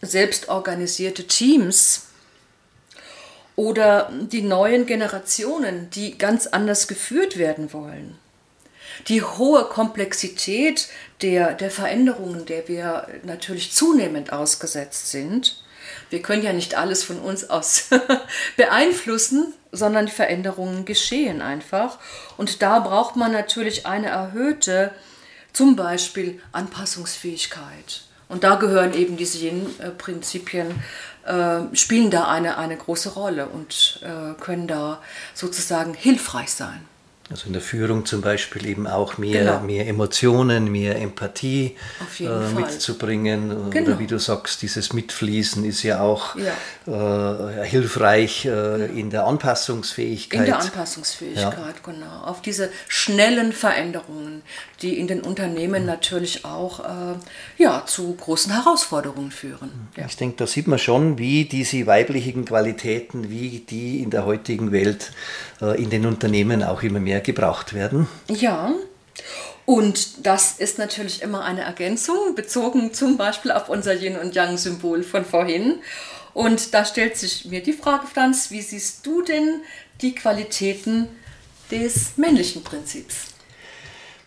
selbstorganisierte 0.00 1.26
Teams 1.26 2.06
oder 3.56 4.10
die 4.10 4.40
neuen 4.40 4.86
Generationen, 4.86 5.90
die 5.90 6.16
ganz 6.16 6.46
anders 6.46 6.88
geführt 6.88 7.36
werden 7.36 7.74
wollen. 7.74 8.16
Die 9.08 9.22
hohe 9.22 9.64
Komplexität 9.64 10.88
der, 11.20 11.52
der 11.52 11.70
Veränderungen, 11.70 12.46
der 12.46 12.68
wir 12.68 13.06
natürlich 13.22 13.72
zunehmend 13.72 14.32
ausgesetzt 14.32 15.10
sind. 15.10 15.62
Wir 16.08 16.22
können 16.22 16.42
ja 16.42 16.54
nicht 16.54 16.74
alles 16.76 17.04
von 17.04 17.18
uns 17.20 17.50
aus 17.50 17.90
beeinflussen, 18.56 19.52
sondern 19.72 20.06
die 20.06 20.12
Veränderungen 20.12 20.84
geschehen 20.84 21.42
einfach. 21.42 21.98
Und 22.36 22.62
da 22.62 22.80
braucht 22.80 23.16
man 23.16 23.32
natürlich 23.32 23.86
eine 23.86 24.08
erhöhte, 24.08 24.92
zum 25.52 25.76
Beispiel 25.76 26.40
Anpassungsfähigkeit. 26.52 28.02
Und 28.28 28.44
da 28.44 28.56
gehören 28.56 28.92
eben 28.92 29.16
diese 29.16 29.38
Yin-Prinzipien, 29.38 30.82
äh, 31.24 31.60
spielen 31.74 32.10
da 32.10 32.28
eine, 32.28 32.58
eine 32.58 32.76
große 32.76 33.14
Rolle 33.14 33.46
und 33.46 34.00
äh, 34.02 34.34
können 34.40 34.68
da 34.68 35.00
sozusagen 35.34 35.94
hilfreich 35.94 36.52
sein. 36.52 36.86
Also 37.30 37.46
in 37.46 37.52
der 37.52 37.60
Führung 37.60 38.06
zum 38.06 38.22
Beispiel 38.22 38.66
eben 38.66 38.86
auch 38.86 39.18
mehr, 39.18 39.44
genau. 39.44 39.60
mehr 39.60 39.86
Emotionen, 39.86 40.72
mehr 40.72 40.96
Empathie 40.96 41.76
äh, 42.20 42.54
mitzubringen. 42.54 43.70
Genau. 43.70 43.90
Oder 43.90 43.98
wie 43.98 44.06
du 44.06 44.18
sagst, 44.18 44.62
dieses 44.62 44.94
Mitfließen 44.94 45.62
ist 45.62 45.82
ja 45.82 46.00
auch 46.00 46.36
ja. 46.36 47.60
Äh, 47.60 47.66
hilfreich 47.66 48.46
äh, 48.46 48.86
in 48.98 49.10
der 49.10 49.26
Anpassungsfähigkeit. 49.26 50.40
In 50.40 50.46
der 50.46 50.58
Anpassungsfähigkeit, 50.58 51.44
ja. 51.44 51.92
genau. 51.92 52.22
Auf 52.24 52.40
diese 52.40 52.70
schnellen 52.88 53.52
Veränderungen, 53.52 54.42
die 54.80 54.98
in 54.98 55.06
den 55.06 55.20
Unternehmen 55.20 55.82
mhm. 55.82 55.86
natürlich 55.86 56.46
auch 56.46 56.80
äh, 56.80 57.62
ja, 57.62 57.84
zu 57.84 58.14
großen 58.14 58.54
Herausforderungen 58.54 59.32
führen. 59.32 59.88
Ja. 59.96 60.06
Ich 60.06 60.16
denke, 60.16 60.36
da 60.38 60.46
sieht 60.46 60.66
man 60.66 60.78
schon, 60.78 61.18
wie 61.18 61.44
diese 61.44 61.86
weiblichen 61.86 62.46
Qualitäten, 62.46 63.28
wie 63.28 63.58
die 63.68 64.02
in 64.02 64.08
der 64.08 64.24
heutigen 64.24 64.72
Welt 64.72 65.12
äh, 65.60 65.82
in 65.82 65.90
den 65.90 66.06
Unternehmen 66.06 66.62
auch 66.62 66.82
immer 66.82 67.00
mehr 67.00 67.17
gebraucht 67.20 67.74
werden. 67.74 68.08
Ja. 68.28 68.72
Und 69.66 70.26
das 70.26 70.52
ist 70.58 70.78
natürlich 70.78 71.20
immer 71.22 71.44
eine 71.44 71.60
Ergänzung, 71.60 72.34
bezogen 72.34 72.94
zum 72.94 73.18
Beispiel 73.18 73.50
auf 73.50 73.68
unser 73.68 73.94
Yin 73.94 74.16
und 74.16 74.34
Yang-Symbol 74.34 75.02
von 75.02 75.24
vorhin. 75.24 75.80
Und 76.32 76.72
da 76.72 76.84
stellt 76.84 77.16
sich 77.16 77.44
mir 77.46 77.62
die 77.62 77.72
Frage, 77.72 78.06
Franz, 78.06 78.50
wie 78.50 78.62
siehst 78.62 79.04
du 79.04 79.22
denn 79.22 79.62
die 80.00 80.14
Qualitäten 80.14 81.08
des 81.70 82.16
männlichen 82.16 82.62
Prinzips? 82.64 83.34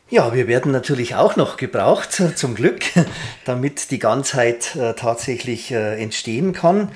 Ja, 0.10 0.34
wir 0.34 0.48
werden 0.48 0.74
natürlich 0.74 1.16
auch 1.16 1.38
noch 1.38 1.56
gebraucht, 1.56 2.22
zum 2.36 2.54
Glück, 2.54 2.84
damit 3.46 3.92
die 3.92 4.00
Ganzheit 4.00 4.76
äh, 4.76 4.94
tatsächlich 4.94 5.72
äh, 5.72 6.02
entstehen 6.02 6.52
kann. 6.52 6.92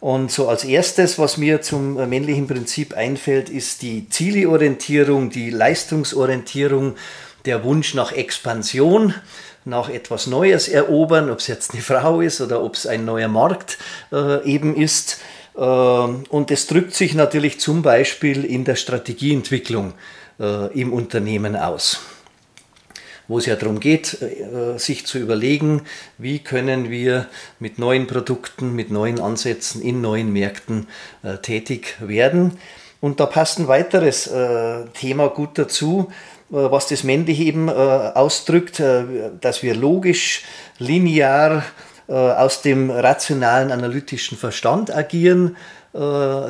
Und 0.00 0.32
so 0.32 0.48
als 0.48 0.64
erstes, 0.64 1.18
was 1.18 1.36
mir 1.36 1.60
zum 1.60 1.98
äh, 1.98 2.06
männlichen 2.06 2.46
Prinzip 2.46 2.94
einfällt, 2.94 3.50
ist 3.50 3.82
die 3.82 4.08
Zieleorientierung, 4.08 5.28
die 5.30 5.50
Leistungsorientierung, 5.50 6.96
der 7.44 7.64
Wunsch 7.64 7.94
nach 7.94 8.12
Expansion, 8.12 9.14
nach 9.66 9.90
etwas 9.90 10.26
Neues 10.26 10.68
erobern, 10.68 11.30
ob 11.30 11.38
es 11.40 11.46
jetzt 11.46 11.72
eine 11.72 11.82
Frau 11.82 12.22
ist 12.22 12.40
oder 12.40 12.62
ob 12.62 12.74
es 12.74 12.86
ein 12.86 13.04
neuer 13.04 13.28
Markt 13.28 13.76
äh, 14.10 14.42
eben 14.44 14.74
ist. 14.74 15.20
Äh, 15.54 15.60
und 15.60 16.50
es 16.50 16.66
drückt 16.66 16.94
sich 16.94 17.14
natürlich 17.14 17.60
zum 17.60 17.82
Beispiel 17.82 18.46
in 18.46 18.64
der 18.64 18.76
Strategieentwicklung 18.76 19.92
äh, 20.38 20.66
im 20.78 20.94
Unternehmen 20.94 21.56
aus 21.56 22.00
wo 23.30 23.38
es 23.38 23.46
ja 23.46 23.54
darum 23.54 23.78
geht, 23.78 24.20
äh, 24.20 24.76
sich 24.76 25.06
zu 25.06 25.18
überlegen, 25.18 25.82
wie 26.18 26.40
können 26.40 26.90
wir 26.90 27.28
mit 27.60 27.78
neuen 27.78 28.08
Produkten, 28.08 28.74
mit 28.74 28.90
neuen 28.90 29.20
Ansätzen 29.20 29.80
in 29.82 30.00
neuen 30.00 30.32
Märkten 30.32 30.88
äh, 31.22 31.36
tätig 31.36 31.96
werden. 32.00 32.58
Und 33.00 33.20
da 33.20 33.26
passt 33.26 33.60
ein 33.60 33.68
weiteres 33.68 34.26
äh, 34.26 34.84
Thema 34.94 35.28
gut 35.28 35.56
dazu, 35.56 36.12
was 36.52 36.88
das 36.88 37.04
Männliche 37.04 37.44
eben 37.44 37.70
ausdrückt, 37.70 38.82
dass 39.40 39.62
wir 39.62 39.76
logisch, 39.76 40.42
linear 40.80 41.62
aus 42.08 42.62
dem 42.62 42.90
rationalen, 42.90 43.70
analytischen 43.70 44.36
Verstand 44.36 44.92
agieren, 44.92 45.56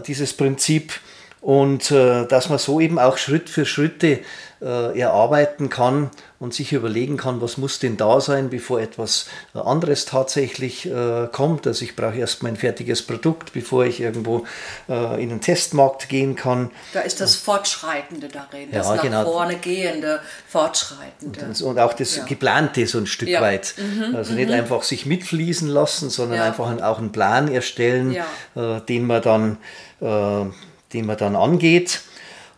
dieses 0.06 0.32
Prinzip 0.32 0.94
und 1.42 1.90
dass 1.90 2.49
man 2.49 2.58
so 2.58 2.80
eben 2.80 2.99
auch 2.99 3.18
Schritt 3.18 3.50
für 3.50 3.66
Schritte 3.66 4.20
äh, 4.61 4.99
erarbeiten 4.99 5.69
kann 5.69 6.11
und 6.38 6.55
sich 6.55 6.73
überlegen 6.73 7.17
kann, 7.17 7.40
was 7.40 7.57
muss 7.57 7.79
denn 7.79 7.97
da 7.97 8.21
sein, 8.21 8.50
bevor 8.50 8.81
etwas 8.81 9.26
äh, 9.55 9.59
anderes 9.59 10.05
tatsächlich 10.05 10.87
äh, 10.87 11.29
kommt. 11.31 11.67
Also 11.67 11.85
ich 11.85 11.97
brauche 11.97 12.17
erst 12.17 12.43
mein 12.43 12.57
fertiges 12.57 13.02
Produkt, 13.02 13.52
bevor 13.52 13.85
ich 13.85 14.00
irgendwo 14.00 14.45
äh, 14.88 15.23
in 15.23 15.31
den 15.31 15.40
Testmarkt 15.40 16.09
gehen 16.09 16.37
kann. 16.37 16.71
Da 16.93 17.00
ist 17.00 17.21
das 17.21 17.37
Fortschreitende 17.37 18.29
darin, 18.29 18.71
das 18.71 18.87
ja, 18.87 18.97
nach 18.97 19.02
genau. 19.02 19.25
vorne 19.25 19.57
gehende 19.57 20.21
Fortschreitende. 20.49 21.40
Und, 21.47 21.62
und 21.62 21.79
auch 21.79 21.93
das 21.93 22.17
ja. 22.17 22.25
Geplante 22.25 22.87
so 22.87 22.99
ein 22.99 23.07
Stück 23.07 23.29
ja. 23.29 23.40
weit. 23.40 23.75
Mhm, 23.76 24.14
also 24.14 24.33
nicht 24.33 24.49
mhm. 24.49 24.55
einfach 24.55 24.83
sich 24.83 25.07
mitfließen 25.07 25.69
lassen, 25.69 26.11
sondern 26.11 26.40
einfach 26.40 26.71
auch 26.83 26.99
einen 26.99 27.12
Plan 27.12 27.49
erstellen, 27.49 28.17
äh, 28.55 28.81
den 28.88 29.07
man 29.07 29.23
dann 29.23 29.59
den 30.00 31.07
man 31.07 31.17
dann 31.17 31.37
angeht. 31.37 32.00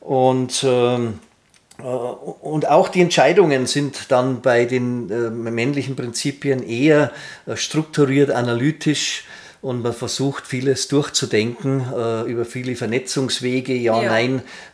Und, 0.00 0.64
ähm, 0.64 1.09
äh, 1.09 1.31
und 1.82 2.68
auch 2.68 2.88
die 2.88 3.00
Entscheidungen 3.00 3.66
sind 3.66 4.10
dann 4.10 4.40
bei 4.40 4.64
den 4.64 5.10
äh, 5.10 5.30
männlichen 5.30 5.96
Prinzipien 5.96 6.62
eher 6.62 7.10
äh, 7.46 7.56
strukturiert, 7.56 8.30
analytisch 8.30 9.24
und 9.62 9.82
man 9.82 9.92
versucht 9.92 10.46
vieles 10.46 10.88
durchzudenken 10.88 11.84
äh, 11.96 12.22
über 12.22 12.44
viele 12.44 12.74
Vernetzungswege, 12.76 13.74
ja, 13.74 14.02
ja. 14.02 14.18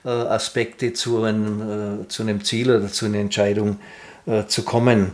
äh, 0.04 0.92
zu 0.94 1.22
einem, 1.22 2.04
äh, 2.04 2.08
zu 2.08 2.22
einem 2.22 2.44
Ziel 2.44 2.70
oder 2.70 2.88
zu 2.88 3.06
einer 3.06 3.18
Entscheidung 3.18 3.78
zu 4.48 4.62
kommen. 4.62 5.12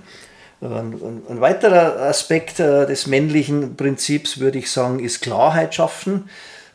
Ein, 0.60 1.40
weiterer 1.40 2.02
Aspekt 2.02 2.58
des 2.58 3.06
männlichen 3.06 3.76
Prinzips, 3.76 4.40
würde 4.40 4.58
ich 4.58 4.72
sagen, 4.72 4.98
ist 4.98 5.22
Klarheit 5.22 5.72
schaffen. 5.72 6.28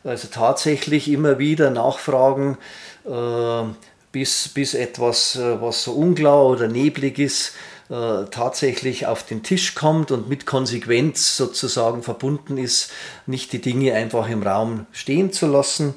Also 0.06 0.30
tatsächlich 0.32 1.12
immer 1.12 1.38
wieder 1.38 1.70
nachfragen, 1.70 2.58
äh, 3.06 3.64
bis, 4.12 4.50
bis 4.50 4.74
etwas, 4.74 5.36
äh, 5.36 5.62
was 5.62 5.84
so 5.84 5.94
unklar 5.94 6.46
oder 6.46 6.68
neblig 6.68 7.20
ist, 7.20 7.54
äh, 7.90 8.26
tatsächlich 8.30 9.08
auf 9.08 9.24
den 9.24 9.42
Tisch 9.42 9.76
kommt 9.76 10.12
und 10.12 10.30
mit 10.30 10.46
Konsequenz 10.46 11.36
sozusagen 11.36 12.04
verbunden 12.04 12.58
ist, 12.58 12.92
nicht 13.26 13.52
die 13.52 13.62
Dinge 13.62 13.94
einfach 13.94 14.30
im 14.30 14.44
Raum 14.44 14.86
stehen 14.92 15.34
zu 15.34 15.48
lassen. 15.48 15.96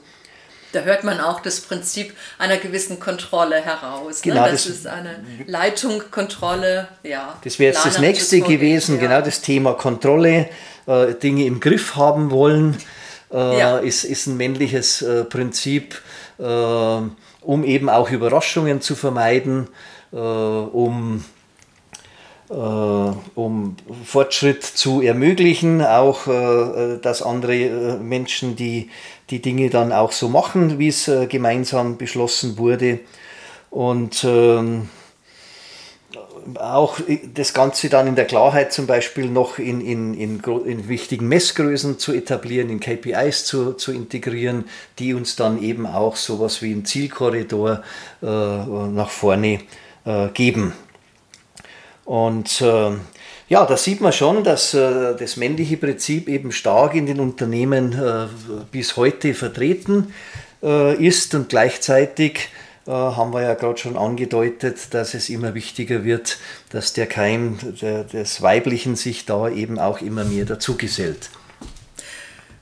Da 0.73 0.81
hört 0.81 1.05
man 1.05 1.21
auch 1.21 1.41
das 1.41 1.61
Prinzip 1.61 2.15
einer 2.39 2.57
gewissen 2.57 2.99
Kontrolle 2.99 3.57
heraus. 3.57 4.25
Ne? 4.25 4.33
Genau, 4.33 4.47
ne? 4.47 4.53
das, 4.53 4.65
das, 4.65 4.75
ist 4.75 4.87
eine 4.87 5.23
Leitung, 5.47 6.03
Kontrolle, 6.11 6.89
ja. 7.03 7.39
Das 7.45 7.59
wäre 7.59 7.75
jetzt 7.75 7.85
das 7.85 7.99
nächste 7.99 8.41
gewesen, 8.41 8.95
ja. 8.95 9.01
genau 9.03 9.21
das 9.21 9.43
Thema 9.43 9.75
Kontrolle, 9.75 10.49
äh, 10.87 11.13
Dinge 11.15 11.45
im 11.45 11.61
Griff 11.61 11.95
haben 11.95 12.31
wollen, 12.31 12.79
äh, 13.33 13.59
ja. 13.59 13.79
ist, 13.79 14.05
ist 14.05 14.27
ein 14.27 14.37
männliches 14.37 15.03
äh, 15.03 15.25
Prinzip, 15.25 16.01
äh, 16.39 16.45
um 16.45 17.65
eben 17.65 17.89
auch 17.89 18.11
Überraschungen 18.11 18.81
zu 18.81 18.95
vermeiden, 18.95 19.69
äh, 20.13 20.17
um 20.17 21.25
äh, 22.51 22.55
um 22.55 23.77
Fortschritt 24.05 24.63
zu 24.63 25.01
ermöglichen, 25.01 25.81
auch 25.81 26.27
äh, 26.27 26.99
dass 27.01 27.23
andere 27.23 27.99
Menschen 28.03 28.57
die, 28.57 28.91
die 29.31 29.41
Dinge 29.41 29.71
dann 29.71 29.91
auch 29.93 30.13
so 30.13 30.29
machen, 30.29 30.79
wie 30.79 30.89
es 30.89 31.11
gemeinsam 31.31 31.97
beschlossen 31.97 32.59
wurde. 32.59 33.01
Und 33.71 34.23
ähm, 34.25 34.91
auch 36.59 36.99
das 37.35 37.55
Ganze 37.55 37.89
dann 37.89 38.07
in 38.07 38.15
der 38.15 38.25
Klarheit 38.25 38.73
zum 38.73 38.87
Beispiel 38.87 39.27
noch 39.27 39.59
in, 39.59 39.81
in, 39.81 40.15
in, 40.15 40.41
in, 40.41 40.89
wichtigen 40.89 41.29
Messgrößen 41.29 41.99
zu 41.99 42.13
etablieren, 42.13 42.71
in 42.71 42.81
KPIs 42.81 43.45
zu, 43.45 43.73
zu 43.75 43.93
integrieren, 43.93 44.65
die 44.99 45.15
uns 45.15 45.37
dann 45.37 45.63
eben 45.63 45.87
auch 45.87 46.17
sowas 46.17 46.63
wie 46.63 46.73
einen 46.73 46.85
Zielkorridor 46.85 47.83
äh, 48.23 48.27
nach 48.27 49.11
vorne 49.11 49.61
äh, 50.05 50.29
geben. 50.29 50.73
Und 52.05 52.61
äh, 52.61 52.93
ja, 53.49 53.67
da 53.67 53.77
sieht 53.77 54.01
man 54.01 54.13
schon, 54.13 54.45
dass 54.45 54.75
äh, 54.75 55.15
das 55.17 55.37
männliche 55.37 55.77
Prinzip 55.77 56.29
eben 56.29 56.53
stark 56.53 56.95
in 56.95 57.07
den 57.07 57.21
Unternehmen 57.21 57.93
äh, 57.93 58.27
bis 58.71 58.97
heute 58.97 59.35
vertreten 59.35 60.13
äh, 60.63 60.95
ist 60.95 61.35
und 61.35 61.49
gleichzeitig 61.49 62.49
haben 62.91 63.33
wir 63.33 63.43
ja 63.43 63.55
gerade 63.55 63.79
schon 63.79 63.97
angedeutet, 63.97 64.93
dass 64.93 65.15
es 65.15 65.29
immer 65.29 65.55
wichtiger 65.55 66.05
wird, 66.05 66.39
dass 66.71 66.93
der 66.93 67.07
Keim 67.07 67.59
der, 67.81 68.05
des 68.05 68.43
Weiblichen 68.43 68.97
sich 68.97 69.25
da 69.25 69.49
eben 69.49 69.79
auch 69.79 70.01
immer 70.01 70.25
mehr 70.25 70.45
dazugesellt. 70.45 71.31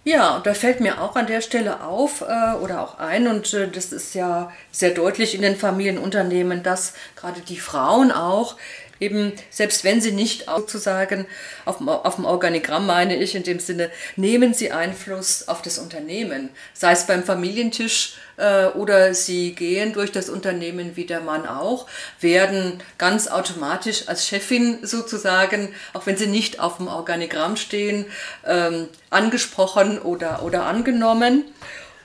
Ja, 0.03 0.37
und 0.37 0.47
da 0.47 0.55
fällt 0.55 0.81
mir 0.81 1.03
auch 1.03 1.15
an 1.15 1.27
der 1.27 1.43
Stelle 1.43 1.83
auf 1.85 2.23
äh, 2.23 2.55
oder 2.57 2.81
auch 2.83 2.99
ein, 2.99 3.29
und 3.29 3.53
äh, 3.53 3.69
das 3.69 3.93
ist 3.93 4.15
ja 4.15 4.51
sehr 4.71 4.91
deutlich 4.93 5.35
in 5.35 5.43
den 5.43 5.57
Familienunternehmen, 5.57 6.63
dass 6.63 6.95
gerade 7.17 7.41
die 7.43 7.59
Frauen 7.59 8.11
auch 8.11 8.57
eben, 9.01 9.33
selbst 9.51 9.83
wenn 9.83 10.01
sie 10.01 10.13
nicht 10.13 10.45
sozusagen 10.47 11.27
auf, 11.65 11.81
auf 11.87 12.17
dem 12.17 12.27
Organigramm, 12.27 12.87
meine 12.87 13.17
ich, 13.17 13.35
in 13.35 13.43
dem 13.43 13.59
Sinne, 13.59 13.91
nehmen 14.17 14.55
sie 14.55 14.71
Einfluss 14.71 15.49
auf 15.49 15.63
das 15.63 15.79
Unternehmen, 15.79 16.51
sei 16.75 16.93
es 16.93 17.07
beim 17.07 17.25
Familientisch 17.25 18.15
äh, 18.37 18.67
oder 18.67 19.15
sie 19.15 19.55
gehen 19.55 19.93
durch 19.93 20.13
das 20.13 20.29
Unternehmen 20.29 20.97
wie 20.97 21.07
der 21.07 21.21
Mann 21.21 21.47
auch, 21.47 21.87
werden 22.21 22.83
ganz 22.99 23.29
automatisch 23.29 24.09
als 24.09 24.27
Chefin 24.27 24.79
sozusagen, 24.83 25.75
auch 25.95 26.07
wenn 26.07 26.17
sie 26.17 26.27
nicht 26.27 26.61
auf 26.61 26.77
dem 26.77 26.89
Organigramm 26.89 27.57
stehen, 27.57 28.07
ähm, 28.47 28.89
angesprochen 29.09 29.99
oder, 29.99 30.43
oder 30.43 30.67
angenommen 30.67 31.45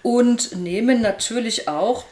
und 0.01 0.55
nehmen 0.55 1.01
natürlich 1.01 1.67
auch 1.67 2.05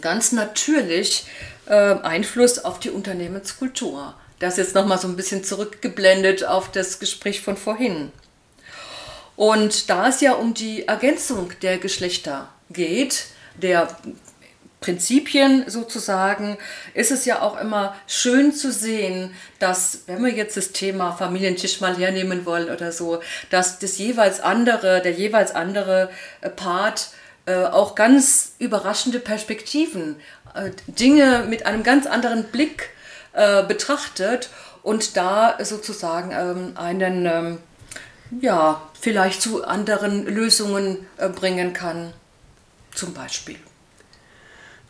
ganz 0.00 0.32
natürlich 0.32 1.26
äh, 1.66 1.72
Einfluss 1.72 2.64
auf 2.64 2.80
die 2.80 2.90
Unternehmenskultur. 2.90 4.14
Das 4.38 4.56
jetzt 4.56 4.74
nochmal 4.74 4.98
so 4.98 5.08
ein 5.08 5.16
bisschen 5.16 5.44
zurückgeblendet 5.44 6.44
auf 6.44 6.70
das 6.70 6.98
Gespräch 6.98 7.40
von 7.40 7.56
vorhin. 7.56 8.12
Und 9.36 9.90
da 9.90 10.08
es 10.08 10.20
ja 10.20 10.32
um 10.32 10.54
die 10.54 10.88
Ergänzung 10.88 11.52
der 11.62 11.78
Geschlechter 11.78 12.48
geht, 12.70 13.26
der 13.60 13.88
Prinzipien 14.80 15.64
sozusagen, 15.68 16.58
ist 16.94 17.10
es 17.10 17.24
ja 17.24 17.42
auch 17.42 17.60
immer 17.60 17.96
schön 18.06 18.52
zu 18.52 18.70
sehen, 18.70 19.34
dass, 19.58 20.00
wenn 20.06 20.22
wir 20.22 20.32
jetzt 20.32 20.56
das 20.56 20.72
Thema 20.72 21.12
Familientisch 21.12 21.80
mal 21.80 21.96
hernehmen 21.96 22.46
wollen 22.46 22.70
oder 22.70 22.92
so, 22.92 23.20
dass 23.50 23.78
das 23.78 23.98
jeweils 23.98 24.40
andere, 24.40 25.00
der 25.00 25.12
jeweils 25.12 25.54
andere 25.54 26.10
äh, 26.40 26.50
Part 26.50 27.08
äh, 27.46 27.64
auch 27.64 27.94
ganz 27.94 28.52
überraschende 28.58 29.18
Perspektiven, 29.18 30.16
Dinge 30.86 31.44
mit 31.48 31.66
einem 31.66 31.82
ganz 31.82 32.06
anderen 32.06 32.44
Blick 32.44 32.90
äh, 33.32 33.62
betrachtet 33.64 34.50
und 34.82 35.16
da 35.16 35.56
sozusagen 35.62 36.30
ähm, 36.32 36.72
einen, 36.76 37.26
ähm, 37.26 37.58
ja, 38.40 38.82
vielleicht 38.98 39.42
zu 39.42 39.64
anderen 39.64 40.26
Lösungen 40.26 41.06
äh, 41.16 41.28
bringen 41.28 41.72
kann, 41.72 42.12
zum 42.94 43.12
Beispiel. 43.12 43.58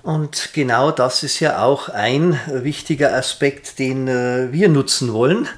Und 0.02 0.50
genau 0.52 0.92
das 0.92 1.24
ist 1.24 1.40
ja 1.40 1.62
auch 1.62 1.88
ein 1.88 2.38
wichtiger 2.46 3.12
Aspekt, 3.14 3.78
den 3.80 4.06
äh, 4.06 4.52
wir 4.52 4.68
nutzen 4.68 5.12
wollen 5.12 5.48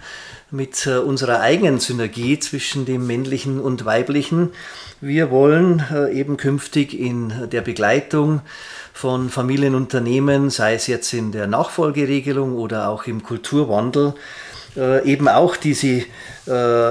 mit 0.51 0.87
äh, 0.87 0.97
unserer 0.99 1.41
eigenen 1.41 1.79
Synergie 1.79 2.39
zwischen 2.39 2.87
dem 2.87 3.07
männlichen 3.07 3.61
und 3.61 3.85
weiblichen. 3.85 4.51
Wir 5.01 5.31
wollen 5.31 5.85
äh, 5.93 6.13
eben 6.13 6.37
künftig 6.37 6.99
in 6.99 7.51
der 7.51 7.61
Begleitung 7.61 8.41
von 8.95 9.29
Familienunternehmen, 9.29 10.51
sei 10.51 10.75
es 10.75 10.87
jetzt 10.87 11.13
in 11.13 11.33
der 11.33 11.47
Nachfolgeregelung 11.47 12.57
oder 12.57 12.89
auch 12.89 13.05
im 13.05 13.23
Kulturwandel, 13.23 14.15
äh, 14.77 15.05
eben 15.09 15.29
auch 15.29 15.57
diese 15.57 16.05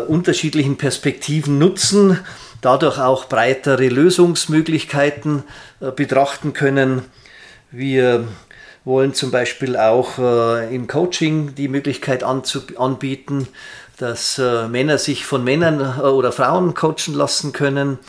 unterschiedlichen 0.07 0.77
Perspektiven 0.77 1.57
nutzen, 1.57 2.19
dadurch 2.61 2.99
auch 2.99 3.25
breitere 3.25 3.87
Lösungsmöglichkeiten 3.87 5.41
betrachten 5.95 6.53
können. 6.53 7.01
Wir 7.71 8.27
wollen 8.87 9.13
zum 9.13 9.31
Beispiel 9.31 9.75
auch 9.75 10.17
äh, 10.17 10.73
im 10.73 10.87
Coaching 10.87 11.53
die 11.55 11.67
Möglichkeit 11.67 12.23
anbieten, 12.23 13.49
dass 13.97 14.39
äh, 14.39 14.69
Männer 14.69 14.97
sich 14.97 15.25
von 15.25 15.43
Männern 15.43 15.81
äh, 15.81 16.03
oder 16.03 16.31
Frauen 16.31 16.73
coachen 16.73 17.13
lassen 17.13 17.51
können 17.51 17.99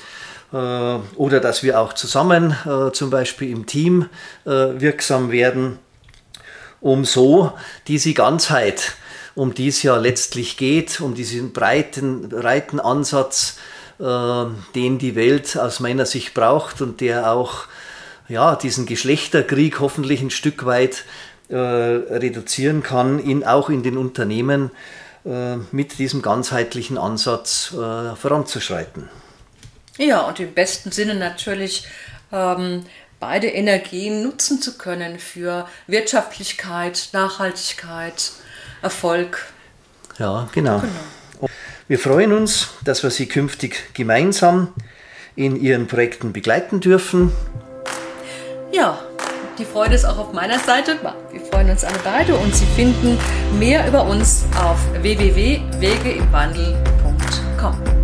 äh, 0.53 0.57
oder 0.57 1.41
dass 1.41 1.65
wir 1.65 1.81
auch 1.81 1.95
zusammen 1.95 2.55
äh, 2.65 2.93
zum 2.93 3.11
Beispiel 3.11 3.51
im 3.51 3.67
Team 3.67 4.09
äh, 4.45 4.51
wirksam 4.51 5.33
werden, 5.33 5.81
um 6.81 7.05
so 7.05 7.53
diese 7.89 8.15
Ganzheit, 8.15 8.95
um 9.35 9.55
die 9.55 9.69
es 9.69 9.83
ja 9.83 9.97
letztlich 9.97 10.57
geht, 10.57 11.01
um 11.01 11.15
diesen 11.15 11.53
breiten, 11.53 12.29
breiten 12.29 12.81
Ansatz, 12.81 13.59
den 14.01 14.99
die 14.99 15.17
Welt 15.17 15.59
aus 15.59 15.81
meiner 15.81 16.07
Sicht 16.07 16.33
braucht 16.33 16.81
und 16.81 17.01
der 17.01 17.33
auch 17.33 17.65
ja, 18.29 18.57
diesen 18.57 18.87
Geschlechterkrieg 18.87 19.81
hoffentlich 19.81 20.21
ein 20.21 20.31
Stück 20.31 20.67
weit 20.67 21.05
äh, 21.49 21.57
reduzieren 21.57 22.83
kann, 22.83 23.19
in, 23.19 23.45
auch 23.45 23.71
in 23.71 23.83
den 23.83 23.97
Unternehmen 23.97 24.71
äh, 25.25 25.57
mit 25.73 25.99
diesem 25.99 26.23
ganzheitlichen 26.23 26.99
Ansatz 26.99 27.73
äh, 27.73 28.15
voranzuschreiten. 28.17 29.09
Ja, 29.97 30.21
und 30.23 30.39
im 30.41 30.53
besten 30.53 30.93
Sinne 30.93 31.15
natürlich 31.15 31.87
ähm, 32.31 32.85
beide 33.19 33.49
Energien 33.49 34.23
nutzen 34.23 34.61
zu 34.61 34.77
können 34.77 35.19
für 35.19 35.67
Wirtschaftlichkeit, 35.87 37.09
Nachhaltigkeit, 37.13 38.33
Erfolg. 38.83 39.47
Ja, 40.19 40.49
genau. 40.53 40.81
genau. 40.81 41.51
Wir 41.89 41.99
freuen 41.99 42.33
uns, 42.33 42.69
dass 42.85 43.03
wir 43.03 43.11
Sie 43.11 43.27
künftig 43.27 43.95
gemeinsam 43.95 44.75
in 45.35 45.57
Ihren 45.57 45.87
Projekten 45.87 46.33
begleiten 46.33 46.81
dürfen 46.81 47.33
ja, 48.73 48.99
die 49.59 49.65
Freude 49.65 49.95
ist 49.95 50.05
auch 50.05 50.19
auf 50.19 50.33
meiner 50.33 50.59
Seite. 50.59 50.97
Wir 51.31 51.41
freuen 51.41 51.71
uns 51.71 51.85
alle 51.85 51.99
beide 52.05 52.35
und 52.37 52.55
Sie 52.55 52.67
finden 52.67 53.19
mehr 53.59 53.89
über 53.89 54.05
uns 54.05 54.45
auf 54.57 54.77
www.wegeimwandel.com. 55.03 57.98